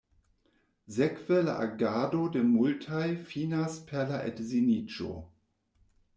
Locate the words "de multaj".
2.37-3.03